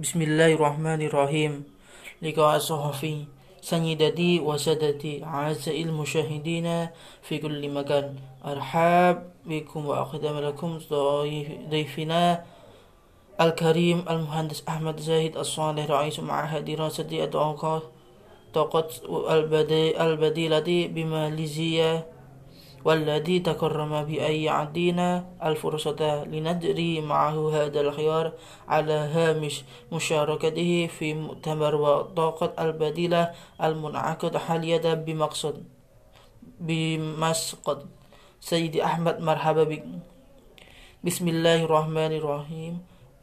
[0.00, 1.52] بسم الله الرحمن الرحيم
[2.24, 3.24] لقاء صحفي
[3.60, 6.88] سيدتي وسادتي أعزائي المشاهدين
[7.22, 9.16] في كل مكان أرحب
[9.46, 10.80] بكم وأقدم لكم
[11.70, 12.44] ضيفنا
[13.40, 17.82] الكريم المهندس أحمد زاهد الصالح رئيس معهد دراسة الطاقة
[20.00, 21.92] البديلة بماليزيا
[22.84, 28.32] والذي تكرم بأن يعطينا الفرصة لنجري معه هذا الخيار
[28.68, 33.30] على هامش مشاركته في مؤتمر وطاقة البديلة
[33.62, 35.64] المنعقد حاليا بمقصد
[36.60, 37.86] بمسقط.
[38.40, 39.84] سيدي أحمد مرحبا بك.
[41.04, 42.74] بسم الله الرحمن الرحيم.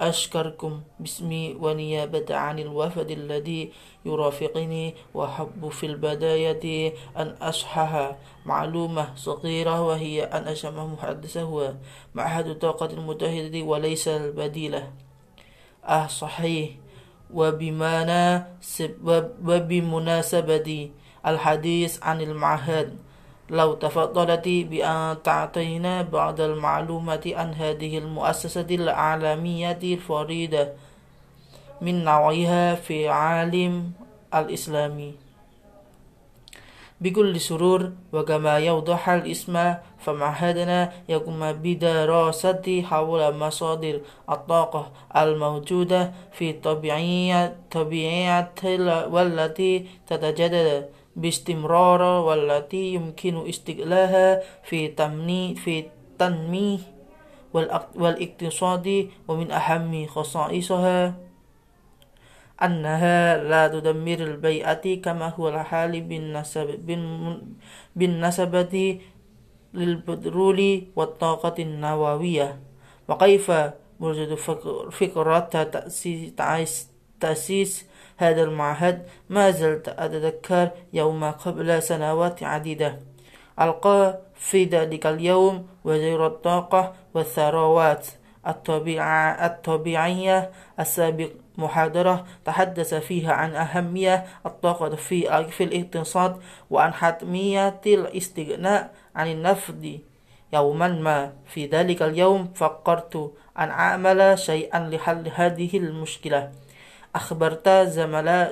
[0.00, 3.72] أشكركم باسمي ونيابة عن الوفد الذي
[4.04, 11.74] يرافقني وأحب في البداية أن أصحح معلومة صغيرة وهي أن أشم محدثة هو
[12.14, 14.92] معهد الطاقة المتحدة وليس البديلة.
[15.84, 16.70] أه صحيح.
[19.44, 20.90] وبمناسبة
[21.26, 22.96] الحديث عن المعهد
[23.50, 30.72] لو تفضلت بأن تعطينا بعض المعلومات عن هذه المؤسسة العالمية الفريدة
[31.80, 33.92] من نوعها في عالم
[34.34, 35.14] الإسلامي.
[37.00, 44.00] بكل سرور وكما يوضح الاسم فمعهدنا يقوم بدراسة حول مصادر
[44.30, 48.52] الطاقة الموجودة في طبيعية طبيعية
[49.12, 50.88] والتي تتجدد.
[51.16, 56.78] باستمرار والتي يمكن استغلالها في تمني في التنمية
[57.96, 61.14] والاقتصاد ومن أهم خصائصها.
[62.62, 66.00] أنها لا تدمر البيئة كما هو الحال
[67.96, 69.00] بالنسبة
[69.74, 70.60] للبترول
[70.96, 72.60] والطاقة النووية.
[73.08, 73.52] وكيف
[74.00, 74.34] وجد
[74.90, 75.38] فكرة
[77.20, 82.98] تأسيس هذا المعهد ما زلت أتذكر يوم قبل سنوات عديدة.
[83.60, 88.06] ألقى في ذلك اليوم وزير الطاقة والثروات
[88.46, 90.50] الطبيعية
[90.80, 96.40] السابق محاضرة تحدث فيها عن أهمية الطاقة في في الاقتصاد
[96.70, 99.74] وعن حتمية الاستغناء عن النفط.
[100.52, 106.52] يوما ما في ذلك اليوم فكرت أن أعمل شيئا لحل هذه المشكلة.
[107.16, 107.68] أخبرت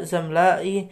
[0.03, 0.89] زملائي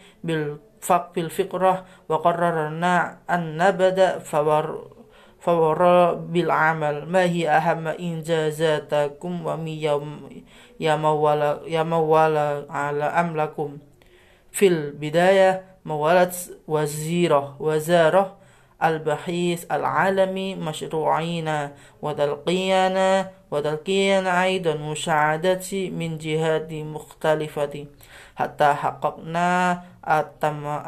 [1.15, 4.93] بالفقرة وقررنا أن نبدأ فور
[5.41, 5.81] فور
[6.15, 7.07] بالعمل.
[7.07, 9.71] ما هي أهم إنجازاتكم؟ وما
[11.85, 13.79] موال على أملكم؟
[14.53, 16.35] في البداية مولت
[16.69, 18.37] وزيرة وزارة
[18.85, 21.69] البحيث العالمي مشروعين
[22.03, 27.87] وتلقينا وتلقينا أيضا مساعدة من جهات مختلفة.
[28.37, 29.83] حتى حققنا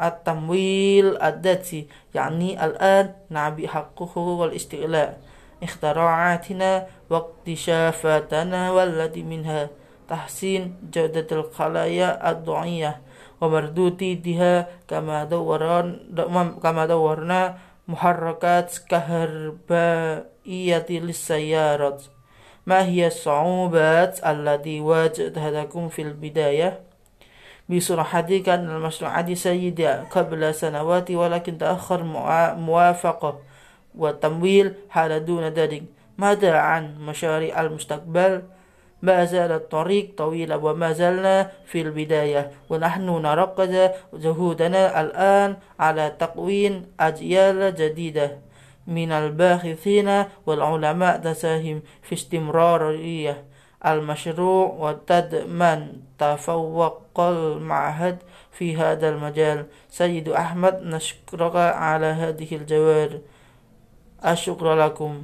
[0.07, 1.87] التمويل الذاتي.
[2.15, 5.19] يعني الآن نعبي حقه والاستغلاء
[5.63, 9.69] اختراعاتنا واكتشافاتنا والتي منها.
[10.09, 13.01] تحسين جودة الخلايا الضعية
[13.41, 17.57] ومردودها كما دورنا كما دورنا
[17.87, 22.03] محركات كهربائية للسيارات
[22.65, 26.79] ما هي الصعوبات التي واجهتكم في البداية؟
[27.69, 29.81] بصراحة كان المشروع سيد
[30.11, 32.03] قبل سنوات ولكن تأخر
[32.57, 33.39] موافقة
[33.95, 35.83] والتمويل حال دون ذلك
[36.17, 38.41] ماذا عن مشاريع المستقبل؟
[39.05, 43.73] ما زال الطريق طويلة وما زلنا في البداية ونحن نركز
[44.13, 48.37] جهودنا الآن على تكوين أجيال جديدة
[48.87, 50.09] من الباحثين
[50.45, 53.43] والعلماء تساهم في استمرارية.
[53.85, 55.79] المشروع وتضمن
[56.17, 58.17] تفوق المعهد
[58.51, 59.65] في هذا المجال.
[59.89, 63.21] سيد أحمد نشكرك على هذه الجواب
[64.25, 65.23] الشكر لكم.